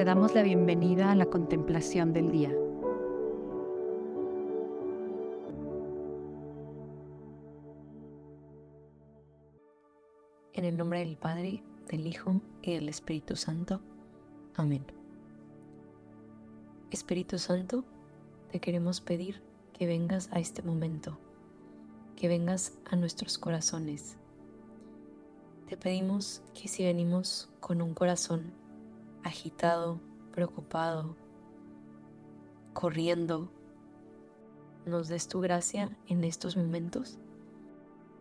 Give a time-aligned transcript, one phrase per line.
[0.00, 2.48] te damos la bienvenida a la contemplación del día.
[10.54, 13.82] En el nombre del Padre, del Hijo y del Espíritu Santo.
[14.56, 14.86] Amén.
[16.90, 17.84] Espíritu Santo,
[18.50, 19.42] te queremos pedir
[19.74, 21.18] que vengas a este momento,
[22.16, 24.16] que vengas a nuestros corazones.
[25.68, 28.59] Te pedimos que si venimos con un corazón
[29.22, 30.00] agitado,
[30.32, 31.16] preocupado,
[32.72, 33.50] corriendo,
[34.86, 37.18] nos des tu gracia en estos momentos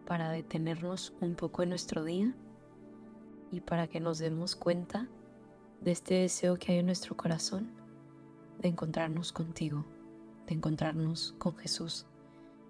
[0.06, 2.36] para detenernos un poco en nuestro día
[3.52, 5.08] y para que nos demos cuenta
[5.82, 7.72] de este deseo que hay en nuestro corazón
[8.60, 9.86] de encontrarnos contigo,
[10.48, 12.06] de encontrarnos con Jesús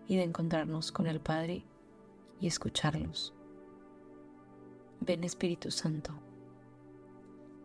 [0.08, 1.64] y de encontrarnos con el Padre
[2.40, 3.34] y escucharlos.
[5.02, 6.29] Ven Espíritu Santo.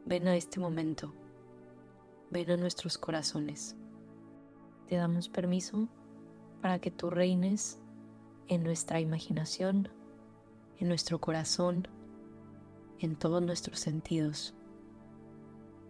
[0.06, 1.14] Ven a este momento,
[2.30, 3.74] ven a nuestros corazones.
[4.86, 5.88] Te damos permiso
[6.60, 7.78] para que tú reines
[8.48, 9.88] en nuestra imaginación,
[10.78, 11.88] en nuestro corazón,
[12.98, 14.54] en todos nuestros sentidos.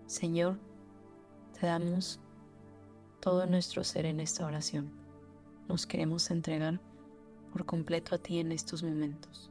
[0.06, 0.60] Señor,
[1.58, 2.20] te damos
[3.20, 4.92] todo nuestro ser en esta oración.
[5.66, 6.80] Nos queremos entregar
[7.52, 9.50] por completo a ti en estos momentos.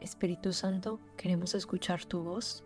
[0.00, 2.62] Espíritu Santo, queremos escuchar tu voz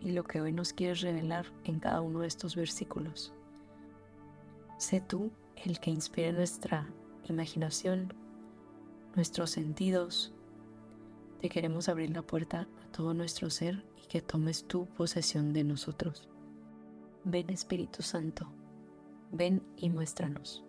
[0.00, 3.32] y lo que hoy nos quieres revelar en cada uno de estos versículos.
[4.78, 5.30] Sé tú
[5.64, 6.86] el que inspire nuestra
[7.28, 8.12] imaginación,
[9.14, 10.32] nuestros sentidos.
[11.40, 15.64] Te queremos abrir la puerta a todo nuestro ser y que tomes tu posesión de
[15.64, 16.28] nosotros.
[17.24, 18.48] Ven Espíritu Santo,
[19.32, 20.65] ven y muéstranos.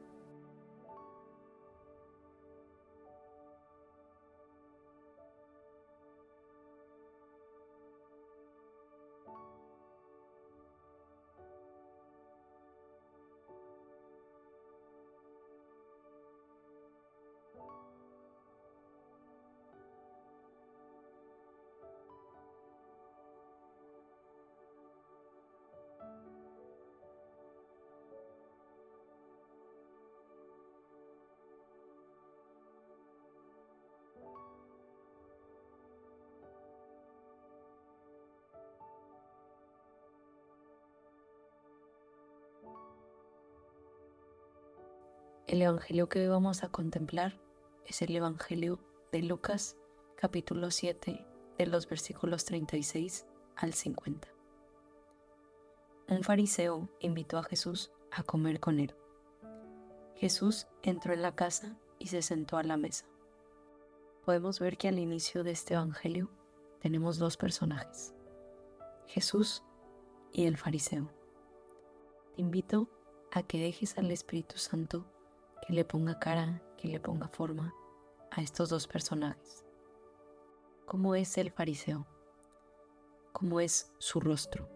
[45.58, 47.42] El Evangelio que hoy vamos a contemplar
[47.88, 48.78] es el Evangelio
[49.12, 49.76] de Lucas
[50.16, 51.26] capítulo 7
[51.58, 53.26] de los versículos 36
[53.56, 54.28] al 50.
[56.10, 58.94] Un fariseo invitó a Jesús a comer con él.
[60.14, 63.08] Jesús entró en la casa y se sentó a la mesa.
[64.26, 66.30] Podemos ver que al inicio de este Evangelio
[66.82, 68.14] tenemos dos personajes,
[69.08, 69.64] Jesús
[70.32, 71.10] y el fariseo.
[72.36, 72.92] Te invito
[73.32, 75.17] a que dejes al Espíritu Santo
[75.68, 77.74] que le ponga cara, que le ponga forma
[78.32, 79.66] a estos dos personajes.
[80.86, 82.08] ¿Cómo es el fariseo?
[83.34, 84.70] ¿Cómo es su rostro?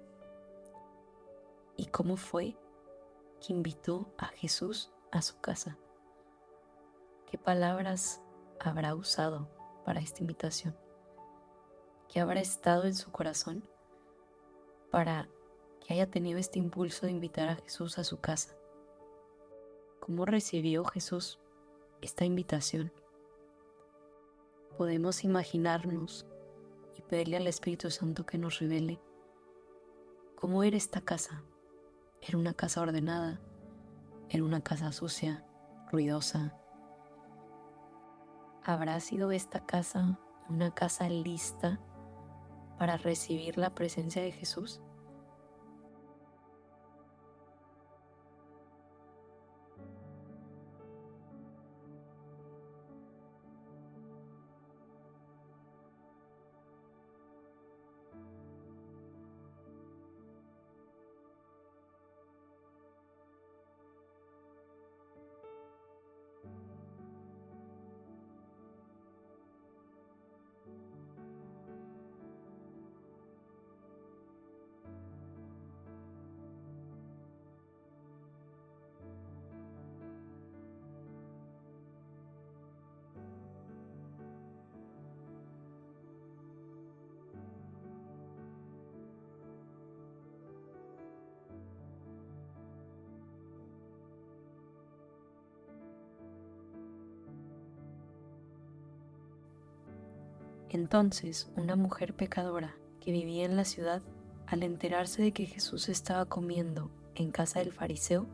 [1.77, 2.57] ¿Y cómo fue
[3.39, 5.77] que invitó a Jesús a su casa?
[7.25, 8.21] ¿Qué palabras
[8.59, 9.47] habrá usado
[9.85, 10.77] para esta invitación?
[12.09, 13.63] ¿Qué habrá estado en su corazón
[14.91, 15.29] para
[15.79, 18.57] que haya tenido este impulso de invitar a Jesús a su casa?
[20.01, 21.37] ¿Cómo recibió Jesús
[22.01, 22.91] esta invitación?
[24.75, 26.25] Podemos imaginarnos
[26.97, 28.99] y pedirle al Espíritu Santo que nos revele
[30.35, 31.43] cómo era esta casa.
[32.19, 33.39] Era una casa ordenada,
[34.27, 35.45] era una casa sucia,
[35.91, 36.57] ruidosa.
[38.63, 40.17] ¿Habrá sido esta casa
[40.49, 41.79] una casa lista
[42.79, 44.81] para recibir la presencia de Jesús?
[100.73, 104.01] Entonces una mujer pecadora que vivía en la ciudad
[104.47, 108.25] al enterarse de que Jesús estaba comiendo en casa del fariseo,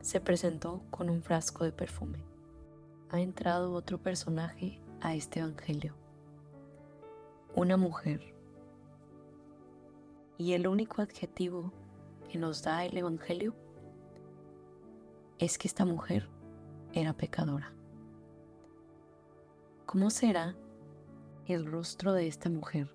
[0.00, 2.20] se presentó con un frasco de perfume.
[3.10, 5.96] Ha entrado otro personaje a este Evangelio.
[7.56, 8.32] Una mujer.
[10.38, 11.72] Y el único adjetivo
[12.30, 13.56] que nos da el Evangelio
[15.40, 16.28] es que esta mujer
[16.92, 17.72] era pecadora.
[19.84, 20.54] ¿Cómo será
[21.54, 22.90] el rostro de esta mujer?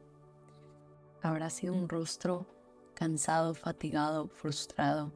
[1.22, 2.46] ¿Habrá sido un rostro
[2.94, 5.12] cansado, fatigado, frustrado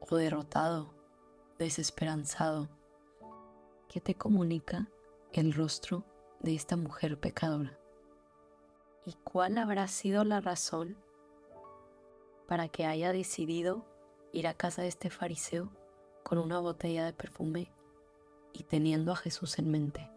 [0.00, 0.94] o derrotado,
[1.58, 2.68] desesperanzado?
[3.88, 4.88] ¿Qué te comunica
[5.32, 6.04] el rostro
[6.40, 7.78] de esta mujer pecadora?
[9.06, 10.96] ¿Y cuál habrá sido la razón
[12.46, 13.84] para que haya decidido
[14.32, 15.70] ir a casa de este fariseo
[16.22, 17.72] con una botella de perfume
[18.52, 20.13] y teniendo a Jesús en mente?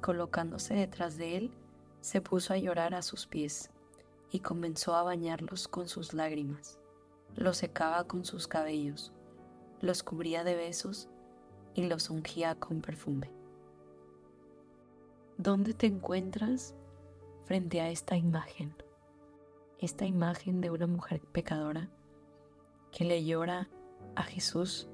[0.00, 1.50] Colocándose detrás de él,
[2.00, 3.70] se puso a llorar a sus pies
[4.30, 6.78] y comenzó a bañarlos con sus lágrimas.
[7.36, 9.12] Los secaba con sus cabellos,
[9.80, 11.08] los cubría de besos
[11.74, 13.30] y los ungía con perfume.
[15.36, 16.74] ¿Dónde te encuentras
[17.44, 18.74] frente a esta imagen?
[19.78, 21.88] Esta imagen de una mujer pecadora
[22.92, 23.68] que le llora
[24.16, 24.88] a Jesús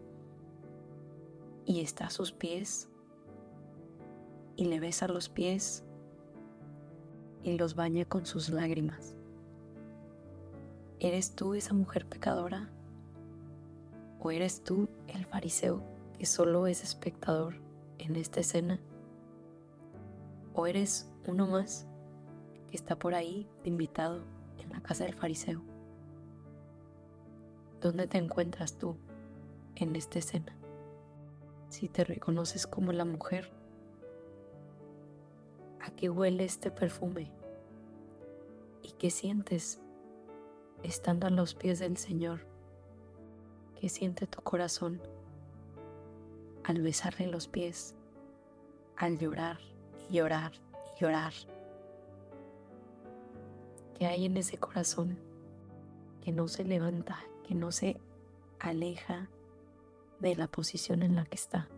[1.65, 2.89] y está a sus pies
[4.57, 5.85] y le besa los pies
[7.43, 9.15] y los baña con sus lágrimas.
[10.99, 12.71] ¿Eres tú esa mujer pecadora?
[14.19, 15.83] ¿O eres tú el fariseo
[16.19, 17.55] que solo es espectador
[17.99, 18.81] en esta escena?
[20.55, 21.87] ¿O eres uno más
[22.69, 24.25] que está por ahí invitado
[24.59, 25.63] en la casa del fariseo?
[27.81, 28.97] ¿Dónde te encuentras tú
[29.75, 30.57] en esta escena?
[31.69, 33.53] Si te reconoces como la mujer
[35.87, 37.31] ¿A qué huele este perfume?
[38.83, 39.81] ¿Y qué sientes
[40.83, 42.41] estando a los pies del Señor?
[43.81, 45.01] ¿Qué siente tu corazón
[46.65, 47.95] al besarle los pies,
[48.97, 49.61] al llorar
[50.11, 50.55] y llorar
[50.97, 51.33] y llorar?
[53.97, 55.17] ¿Qué hay en ese corazón
[56.21, 58.01] que no se levanta, que no se
[58.59, 59.31] aleja
[60.19, 61.69] de la posición en la que está?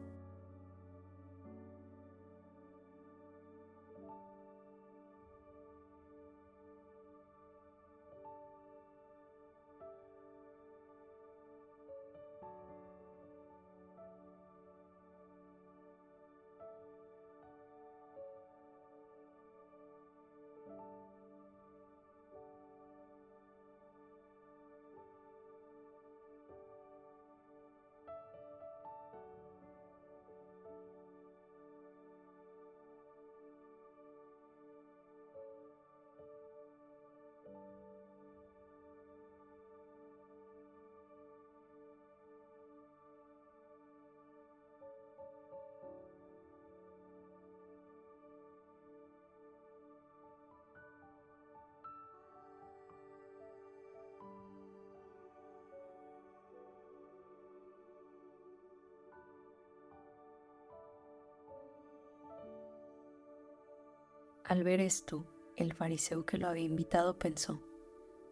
[64.49, 65.27] Al ver esto,
[65.57, 67.61] el fariseo que lo había invitado pensó,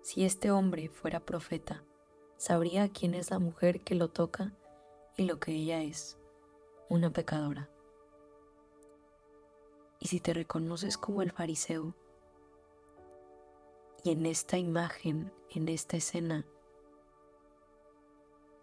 [0.01, 1.85] si este hombre fuera profeta,
[2.39, 4.55] sabría quién es la mujer que lo toca
[5.19, 6.17] y lo que ella es,
[6.89, 7.69] una pecadora.
[10.01, 11.95] Y si te reconoces como el fariseo,
[14.03, 16.47] y en esta imagen, en esta escena,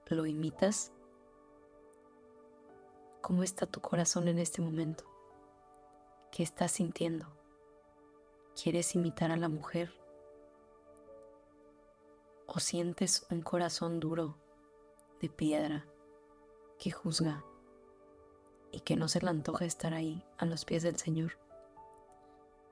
[0.07, 0.91] lo imitas,
[3.21, 5.03] ¿cómo está tu corazón en este momento?
[6.31, 7.42] ¿Qué estás sintiendo?
[8.61, 9.93] ¿Quieres imitar a la mujer?
[12.45, 14.37] ¿O sientes un corazón duro
[15.21, 15.85] de piedra
[16.77, 17.43] que juzga
[18.73, 21.37] y que no se le antoja estar ahí a los pies del Señor.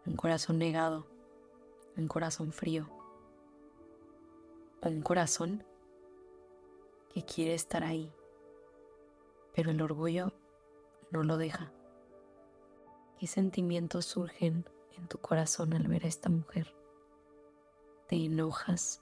[0.05, 1.07] Un corazón negado,
[1.95, 2.89] un corazón frío,
[4.81, 5.63] un corazón
[7.13, 8.11] que quiere estar ahí,
[9.55, 10.33] pero el orgullo
[11.11, 11.71] no lo deja.
[13.19, 14.65] ¿Qué sentimientos surgen
[14.97, 16.73] en tu corazón al ver a esta mujer?
[18.07, 19.01] ¿Te enojas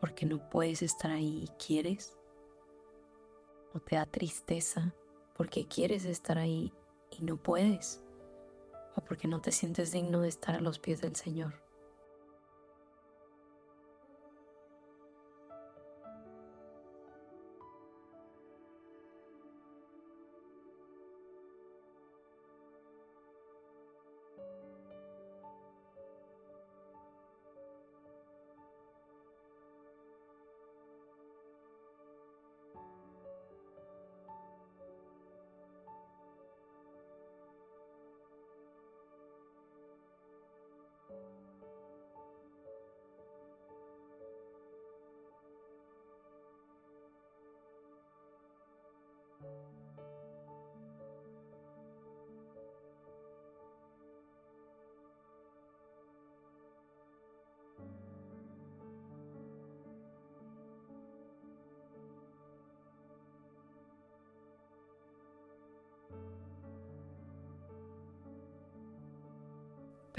[0.00, 2.16] porque no puedes estar ahí y quieres?
[3.74, 4.94] ¿O te da tristeza
[5.34, 6.72] porque quieres estar ahí
[7.10, 8.02] y no puedes?
[8.96, 11.69] ¿O porque no te sientes digno de estar a los pies del Señor?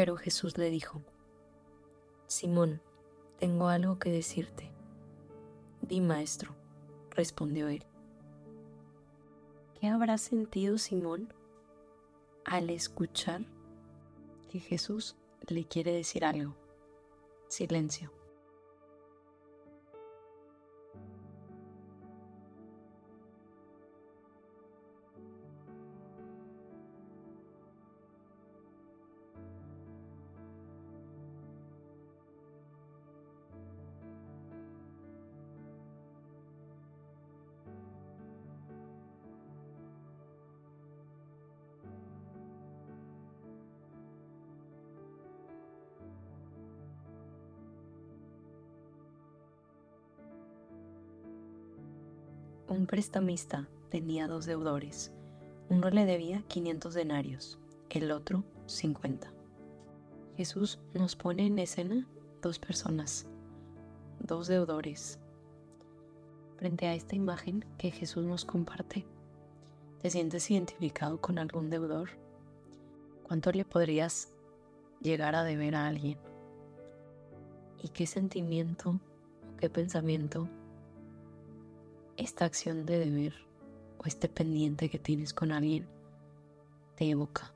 [0.01, 1.03] Pero Jesús le dijo,
[2.25, 2.81] Simón,
[3.37, 4.71] tengo algo que decirte.
[5.83, 6.55] Di, maestro,
[7.11, 7.85] respondió él.
[9.79, 11.31] ¿Qué habrá sentido Simón
[12.45, 13.41] al escuchar
[14.51, 15.17] que Jesús
[15.47, 16.55] le quiere decir algo?
[17.47, 18.11] Silencio.
[52.71, 55.11] Un prestamista tenía dos deudores.
[55.69, 57.59] Uno le debía 500 denarios,
[57.89, 59.29] el otro 50.
[60.37, 62.07] Jesús nos pone en escena
[62.41, 63.25] dos personas,
[64.19, 65.19] dos deudores.
[66.55, 69.05] Frente a esta imagen que Jesús nos comparte,
[70.01, 72.11] ¿te sientes identificado con algún deudor?
[73.23, 74.29] ¿Cuánto le podrías
[75.01, 76.17] llegar a deber a alguien?
[77.83, 80.47] ¿Y qué sentimiento o qué pensamiento
[82.21, 83.33] esta acción de deber
[83.97, 85.87] o este pendiente que tienes con alguien
[86.95, 87.51] te evoca.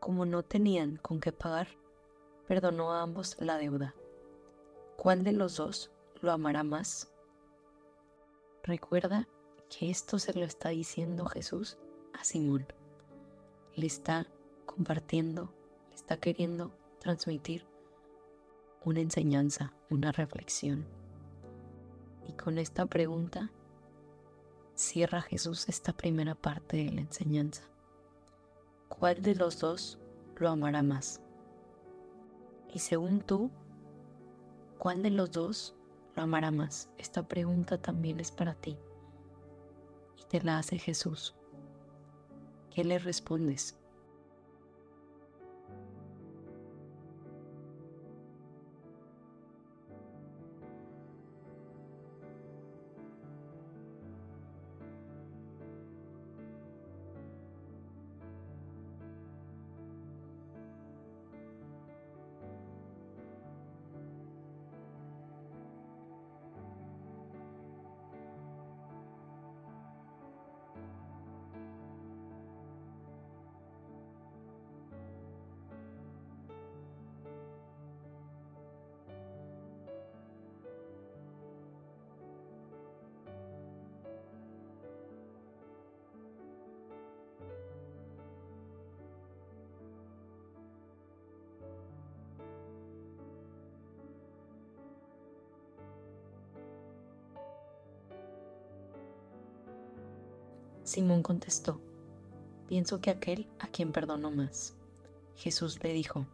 [0.00, 1.68] Como no tenían con qué pagar,
[2.46, 3.94] perdonó a ambos la deuda.
[4.96, 5.90] ¿Cuál de los dos
[6.20, 7.12] lo amará más?
[8.62, 9.28] Recuerda
[9.68, 11.78] que esto se lo está diciendo Jesús
[12.18, 12.66] a Simón.
[13.74, 14.26] Le está
[14.66, 15.52] compartiendo,
[15.90, 17.66] le está queriendo transmitir
[18.84, 20.86] una enseñanza, una reflexión.
[22.26, 23.50] Y con esta pregunta
[24.74, 27.62] cierra Jesús esta primera parte de la enseñanza.
[28.88, 29.98] ¿Cuál de los dos
[30.36, 31.20] lo amará más?
[32.72, 33.50] Y según tú,
[34.78, 35.74] ¿cuál de los dos
[36.16, 36.90] lo amará más?
[36.98, 38.78] Esta pregunta también es para ti.
[40.16, 41.34] Y te la hace Jesús.
[42.70, 43.76] ¿Qué le respondes?
[100.88, 101.82] Simón contestó,
[102.66, 104.74] pienso que aquel a quien perdonó más.
[105.36, 106.26] Jesús le dijo,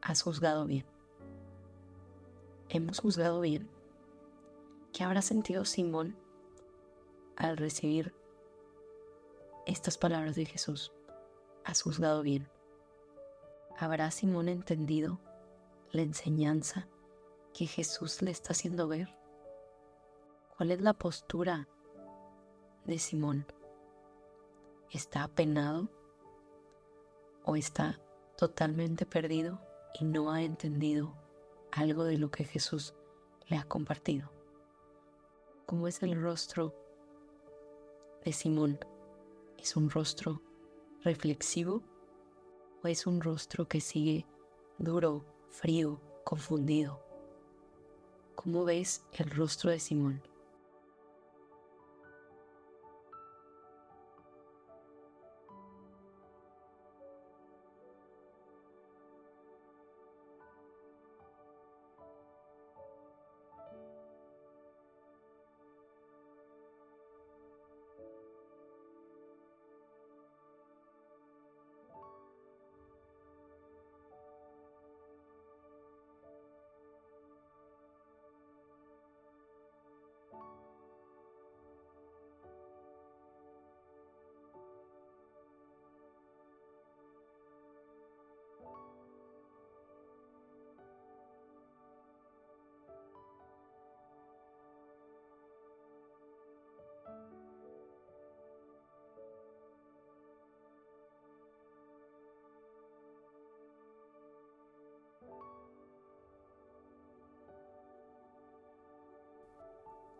[0.00, 0.86] has juzgado bien.
[2.70, 3.68] ¿Hemos juzgado bien?
[4.94, 6.16] ¿Qué habrá sentido Simón
[7.36, 8.14] al recibir
[9.66, 10.90] estas palabras de Jesús?
[11.62, 12.48] Has juzgado bien.
[13.78, 15.20] ¿Habrá Simón entendido
[15.92, 16.88] la enseñanza
[17.52, 19.14] que Jesús le está haciendo ver?
[20.56, 21.68] ¿Cuál es la postura
[22.86, 23.44] de Simón?
[24.90, 25.88] ¿Está apenado
[27.44, 28.00] o está
[28.36, 29.60] totalmente perdido
[29.98, 31.14] y no ha entendido
[31.72, 32.94] algo de lo que Jesús
[33.48, 34.30] le ha compartido.
[35.66, 36.74] ¿Cómo es el rostro
[38.24, 38.78] de Simón?
[39.58, 40.42] ¿Es un rostro
[41.02, 41.82] reflexivo
[42.82, 44.26] o es un rostro que sigue
[44.78, 47.00] duro, frío, confundido?
[48.34, 50.22] ¿Cómo ves el rostro de Simón?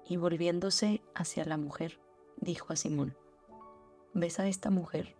[0.08, 1.98] Y volviéndose hacia la mujer,
[2.36, 3.16] dijo a Simón,
[4.14, 5.16] ¿ves a esta mujer?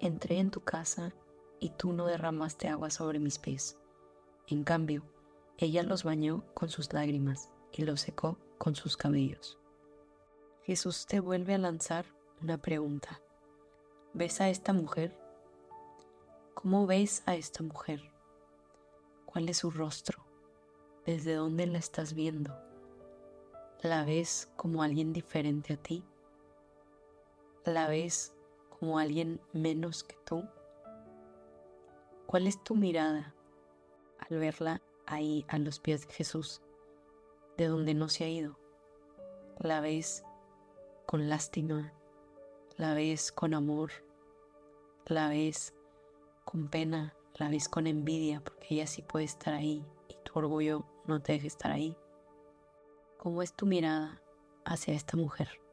[0.00, 1.12] Entré en tu casa
[1.60, 3.78] y tú no derramaste agua sobre mis pies.
[4.48, 5.02] En cambio,
[5.58, 9.58] ella los bañó con sus lágrimas y los secó con sus cabellos.
[10.64, 12.06] Jesús te vuelve a lanzar
[12.42, 13.20] una pregunta.
[14.12, 15.16] ¿Ves a esta mujer?
[16.54, 18.10] ¿Cómo ves a esta mujer?
[19.26, 20.24] ¿Cuál es su rostro?
[21.06, 22.54] ¿Desde dónde la estás viendo?
[23.82, 26.04] La ves como alguien diferente a ti,
[27.64, 28.34] la ves
[28.78, 30.44] como alguien menos que tú.
[32.26, 33.34] ¿Cuál es tu mirada
[34.18, 36.60] al verla ahí a los pies de Jesús,
[37.56, 38.58] de donde no se ha ido?
[39.58, 40.24] La ves
[41.06, 41.92] con lástima,
[42.76, 43.90] la ves con amor,
[45.06, 45.74] la ves
[46.44, 50.84] con pena, la ves con envidia porque ella sí puede estar ahí y tu orgullo
[51.06, 51.96] no te deja estar ahí.
[53.24, 54.20] ¿Cómo es tu mirada
[54.66, 55.63] hacia esta mujer?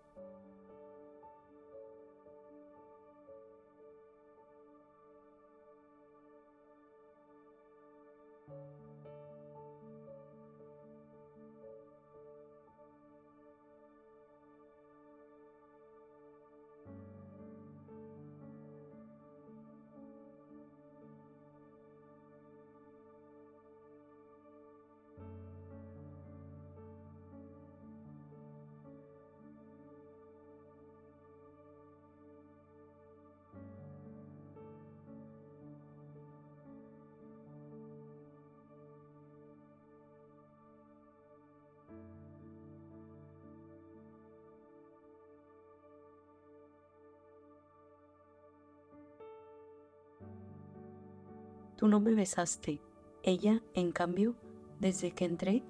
[51.81, 52.79] Tú no me besaste.
[53.23, 54.35] Ella, en cambio,
[54.79, 55.63] desde que entré,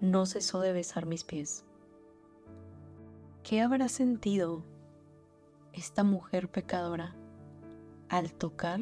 [0.00, 1.64] no cesó de besar mis pies.
[3.42, 4.62] ¿Qué habrá sentido
[5.72, 7.16] esta mujer pecadora
[8.08, 8.78] al tocar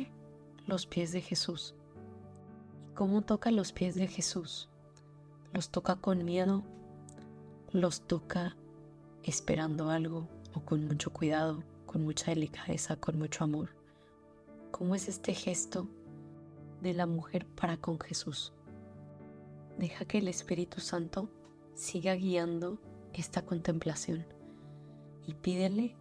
[0.66, 1.75] los pies de Jesús?
[2.83, 4.68] ¿Y cómo toca los pies de Jesús?
[5.55, 6.64] ¿Los toca con miedo?
[7.73, 8.59] ¿Los toca
[9.23, 13.70] esperando algo o con mucho cuidado, con mucha delicadeza, con mucho amor?
[14.70, 15.88] ¿Cómo es este gesto
[16.85, 18.53] de la mujer para con Jesús.
[19.79, 21.31] Deja que el Espíritu Santo
[21.75, 22.79] siga guiando
[23.14, 24.27] esta contemplación
[25.27, 25.97] y pídele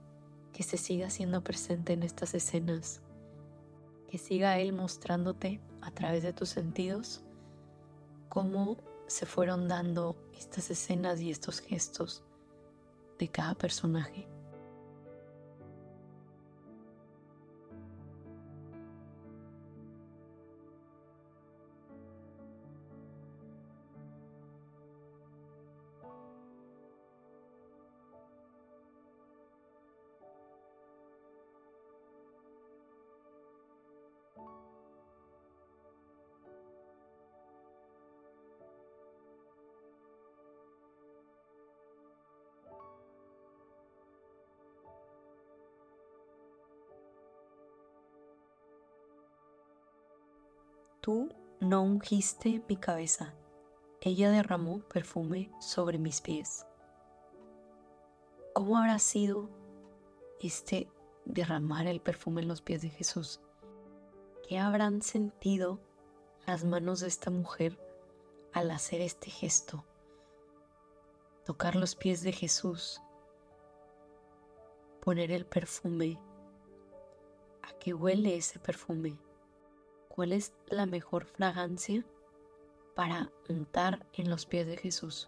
[0.52, 3.02] que se siga siendo presente en estas escenas,
[4.10, 7.24] que siga Él mostrándote a través de tus sentidos
[8.28, 12.24] cómo se fueron dando estas escenas y estos gestos
[13.18, 14.28] de cada personaje.
[51.04, 51.28] Tú
[51.60, 53.34] no ungiste mi cabeza,
[54.00, 56.66] ella derramó perfume sobre mis pies.
[58.54, 59.50] ¿Cómo habrá sido
[60.40, 60.90] este
[61.26, 63.42] derramar el perfume en los pies de Jesús?
[64.48, 65.82] ¿Qué habrán sentido
[66.48, 67.78] las manos de esta mujer
[68.54, 69.84] al hacer este gesto?
[71.44, 73.02] Tocar los pies de Jesús,
[75.02, 76.18] poner el perfume.
[77.62, 79.18] ¿A qué huele ese perfume?
[80.14, 82.06] ¿Cuál es la mejor fragancia
[82.94, 85.28] para untar en los pies de Jesús?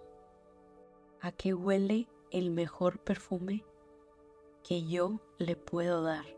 [1.21, 3.65] ¿A qué huele el mejor perfume
[4.63, 6.34] que yo le puedo dar?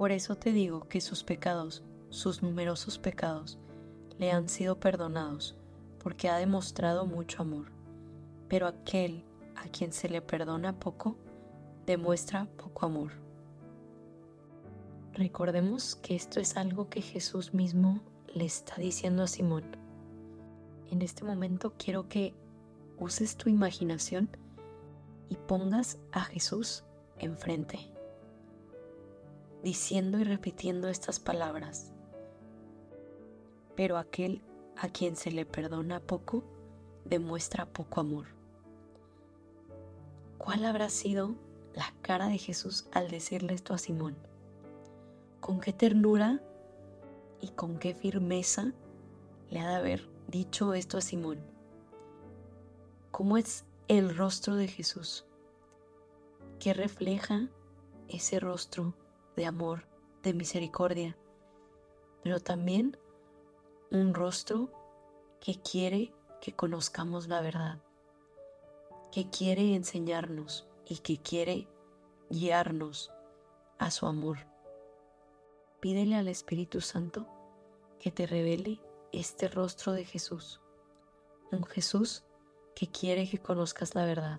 [0.00, 3.58] Por eso te digo que sus pecados, sus numerosos pecados,
[4.18, 5.56] le han sido perdonados,
[6.02, 7.66] porque ha demostrado mucho amor.
[8.48, 9.22] Pero aquel
[9.56, 11.18] a quien se le perdona poco,
[11.84, 13.12] demuestra poco amor.
[15.12, 18.00] Recordemos que esto es algo que Jesús mismo
[18.32, 19.64] le está diciendo a Simón.
[20.90, 22.32] En este momento quiero que
[22.98, 24.30] uses tu imaginación
[25.28, 26.84] y pongas a Jesús
[27.18, 27.99] enfrente
[29.62, 31.92] diciendo y repitiendo estas palabras.
[33.76, 34.42] Pero aquel
[34.76, 36.42] a quien se le perdona poco,
[37.04, 38.26] demuestra poco amor.
[40.38, 41.34] ¿Cuál habrá sido
[41.74, 44.16] la cara de Jesús al decirle esto a Simón?
[45.40, 46.40] ¿Con qué ternura
[47.40, 48.72] y con qué firmeza
[49.50, 51.38] le ha de haber dicho esto a Simón?
[53.10, 55.26] ¿Cómo es el rostro de Jesús?
[56.58, 57.48] ¿Qué refleja
[58.08, 58.94] ese rostro
[59.40, 59.86] de amor,
[60.22, 61.16] de misericordia,
[62.22, 62.98] pero también
[63.90, 64.70] un rostro
[65.40, 67.82] que quiere que conozcamos la verdad,
[69.10, 71.68] que quiere enseñarnos y que quiere
[72.28, 73.12] guiarnos
[73.78, 74.40] a su amor.
[75.80, 77.26] Pídele al Espíritu Santo
[77.98, 78.78] que te revele
[79.10, 80.60] este rostro de Jesús,
[81.50, 82.24] un Jesús
[82.74, 84.38] que quiere que conozcas la verdad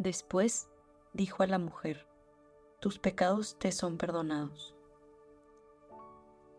[0.00, 0.70] Después
[1.12, 2.08] dijo a la mujer,
[2.80, 4.74] tus pecados te son perdonados.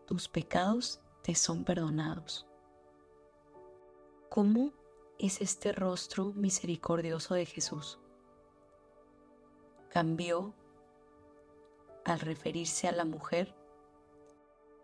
[0.06, 2.46] Tus pecados te son perdonados.
[4.28, 4.70] ¿Cómo
[5.18, 7.98] es este rostro misericordioso de Jesús?
[9.90, 10.54] Cambió
[12.04, 13.56] al referirse a la mujer.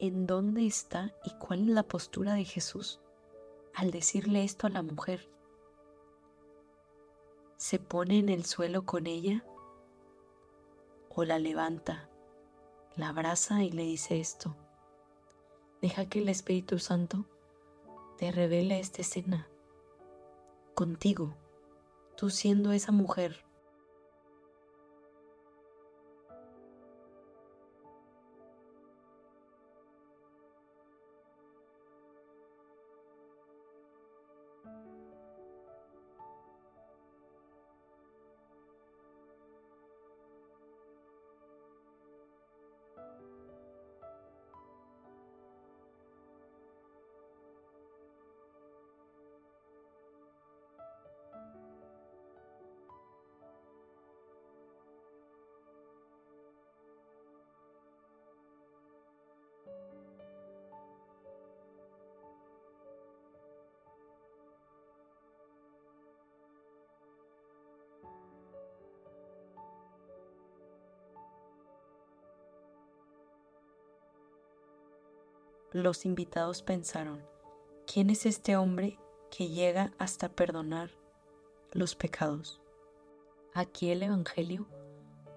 [0.01, 2.99] ¿En dónde está y cuál es la postura de Jesús
[3.73, 5.31] al decirle esto a la mujer?
[7.59, 9.45] Se pone en el suelo con ella
[11.11, 12.09] o la levanta,
[12.95, 14.57] la abraza y le dice esto.
[15.83, 17.27] Deja que el Espíritu Santo
[18.17, 19.49] te revele esta escena
[20.75, 21.35] contigo,
[22.17, 23.45] tú siendo esa mujer
[75.79, 77.23] los invitados pensaron,
[77.87, 78.99] ¿quién es este hombre
[79.31, 80.91] que llega hasta perdonar
[81.73, 82.61] los pecados?
[83.55, 84.69] Aquí el Evangelio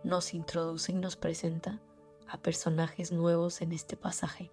[0.03, 1.81] nos introduce y nos presenta
[2.27, 4.51] a personajes nuevos en este pasaje,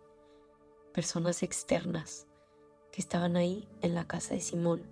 [0.93, 2.27] personas externas
[2.93, 4.83] que estaban ahí en la casa de Simón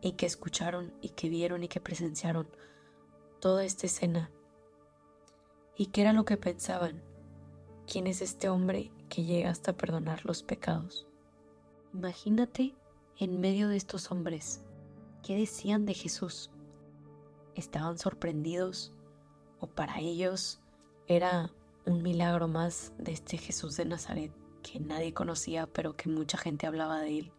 [0.00, 2.48] y que escucharon y que vieron y que presenciaron
[3.40, 4.30] toda esta escena.
[5.76, 7.02] ¿Y qué era lo que pensaban?
[7.86, 11.06] ¿Quién es este hombre que llega hasta perdonar los pecados?
[11.92, 12.74] Imagínate
[13.18, 14.62] en medio de estos hombres,
[15.22, 16.50] ¿qué decían de Jesús?
[17.54, 18.92] ¿Estaban sorprendidos?
[19.60, 20.60] ¿O para ellos
[21.06, 21.50] era
[21.84, 26.66] un milagro más de este Jesús de Nazaret que nadie conocía pero que mucha gente
[26.66, 27.32] hablaba de él?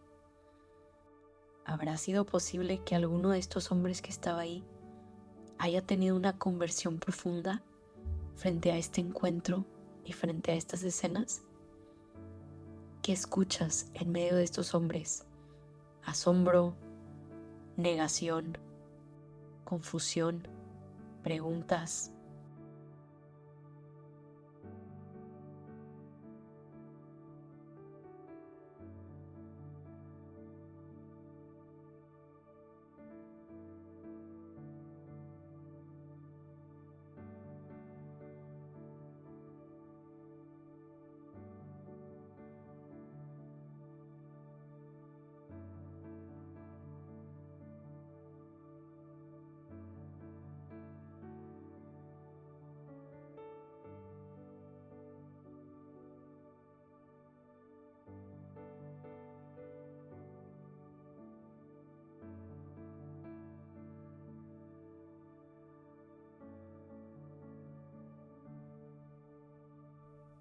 [1.64, 4.64] ¿Habrá sido posible que alguno de estos hombres que estaba ahí
[5.58, 7.62] haya tenido una conversión profunda
[8.34, 9.64] frente a este encuentro
[10.04, 11.42] y frente a estas escenas?
[13.10, 15.26] ¿Qué escuchas en medio de estos hombres?
[16.04, 16.76] Asombro,
[17.76, 18.56] negación,
[19.64, 20.46] confusión,
[21.24, 22.12] preguntas,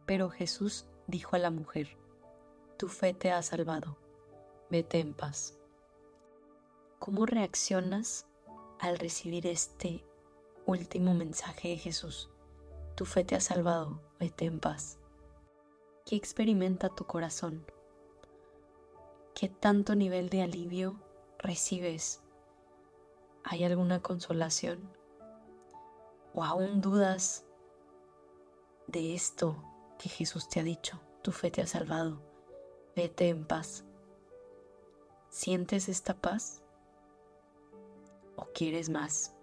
[0.10, 1.96] Pero Jesús dijo a la mujer,
[2.78, 3.96] Tu fe te ha salvado,
[4.72, 5.60] vete en paz.
[6.98, 8.26] ¿Cómo reaccionas
[8.80, 10.04] al recibir este
[10.66, 12.32] último mensaje de Jesús?
[12.96, 14.98] Tu fe te ha salvado, vete en paz.
[16.08, 17.64] ¿Qué experimenta tu corazón?
[19.36, 21.00] ¿Qué tanto nivel de alivio
[21.38, 22.24] recibes?
[23.44, 24.92] ¿Hay alguna consolación?
[26.34, 27.46] ¿O aún dudas
[28.88, 29.56] de esto
[30.00, 32.22] que Jesús te ha dicho, tu fe te ha salvado,
[32.96, 33.84] vete en paz.
[35.30, 36.64] ¿Sientes esta paz?
[38.38, 39.36] ¿O quieres más?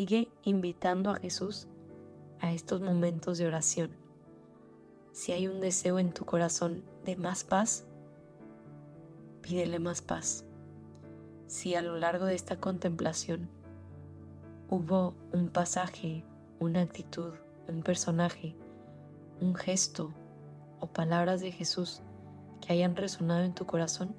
[0.00, 1.68] Sigue invitando a Jesús
[2.40, 3.90] a estos momentos de oración.
[5.12, 7.84] Si hay un deseo en tu corazón de más paz,
[9.42, 10.46] pídele más paz.
[11.48, 13.50] Si a lo largo de esta contemplación
[14.70, 16.24] hubo un pasaje,
[16.60, 17.34] una actitud,
[17.68, 18.56] un personaje,
[19.42, 20.14] un gesto
[20.80, 22.00] o palabras de Jesús
[22.62, 24.14] que hayan resonado en tu corazón,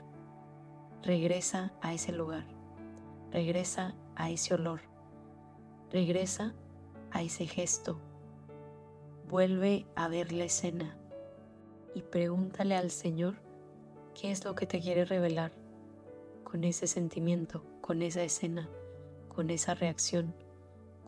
[1.01, 2.45] regresa a ese lugar,
[3.31, 4.90] regresa a ese olor,
[5.91, 6.53] Regresa
[7.11, 7.99] a ese gesto.
[9.27, 10.95] Vuelve a ver la escena
[11.93, 13.35] y pregúntale al Señor
[14.13, 15.51] qué es lo que te quiere revelar
[16.45, 18.69] con ese sentimiento, con esa escena,
[19.27, 20.33] con esa reacción,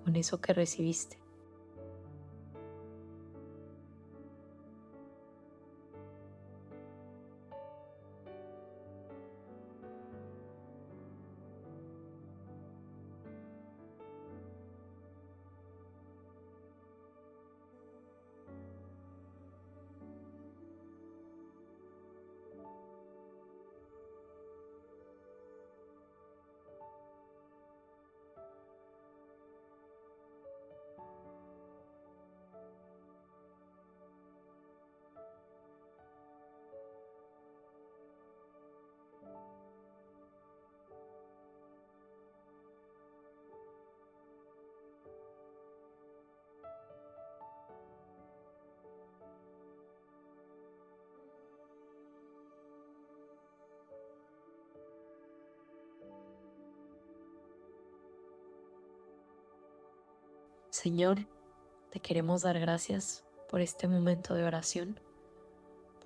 [0.04, 1.23] con eso que recibiste.
[60.74, 61.28] Señor,
[61.92, 65.00] te queremos dar gracias por este momento de oración,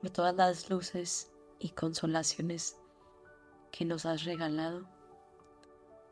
[0.01, 2.77] por todas las luces y consolaciones
[3.71, 4.86] que nos has regalado,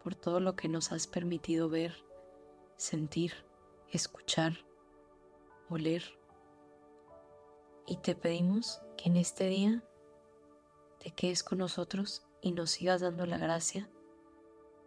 [0.02, 1.98] por todo lo que nos has permitido ver,
[2.78, 3.34] sentir,
[3.92, 4.54] escuchar,
[5.70, 6.18] oler.
[7.86, 9.84] Y te pedimos que en este día
[11.00, 13.90] te quedes con nosotros y nos sigas dando la gracia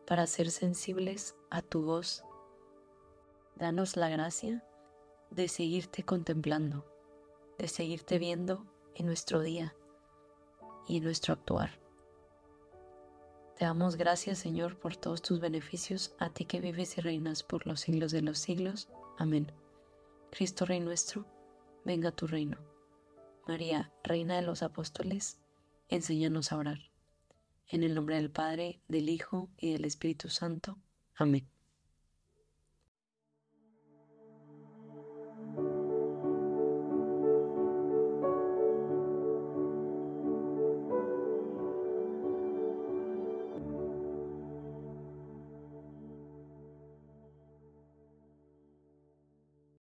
[0.06, 2.24] para ser sensibles a tu voz.
[3.58, 4.62] Danos la gracia
[5.30, 6.86] de seguirte contemplando,
[7.58, 9.74] de seguirte viendo en nuestro día
[10.86, 11.80] y en nuestro actuar.
[13.56, 17.66] Te damos gracias, Señor, por todos tus beneficios, a ti que vives y reinas por
[17.66, 18.88] los siglos de los siglos.
[19.16, 19.50] Amén.
[20.30, 21.26] Cristo Rey nuestro,
[21.84, 22.58] venga a tu reino.
[23.48, 25.40] María, Reina de los Apóstoles,
[25.88, 26.78] enséñanos a orar.
[27.66, 30.78] En el nombre del Padre, del Hijo y del Espíritu Santo.
[31.16, 31.57] Amén.